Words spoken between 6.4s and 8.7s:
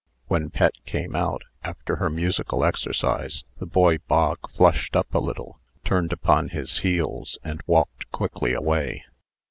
his heels, and walked quickly